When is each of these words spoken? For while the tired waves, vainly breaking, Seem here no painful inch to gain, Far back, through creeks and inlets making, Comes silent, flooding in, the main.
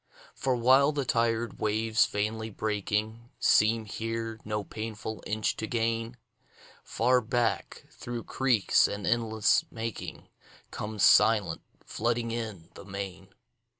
For 0.33 0.55
while 0.55 0.91
the 0.91 1.05
tired 1.05 1.59
waves, 1.59 2.07
vainly 2.07 2.49
breaking, 2.49 3.29
Seem 3.39 3.85
here 3.85 4.39
no 4.43 4.63
painful 4.63 5.23
inch 5.27 5.55
to 5.57 5.67
gain, 5.67 6.17
Far 6.83 7.21
back, 7.21 7.85
through 7.91 8.23
creeks 8.23 8.87
and 8.87 9.05
inlets 9.05 9.63
making, 9.69 10.27
Comes 10.71 11.03
silent, 11.03 11.61
flooding 11.85 12.31
in, 12.31 12.69
the 12.73 12.83
main. 12.83 13.27